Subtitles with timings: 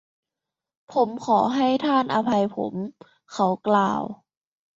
[0.91, 2.73] “ผมขอให้ท่านอภัยผม”
[3.33, 4.01] เขากล่าว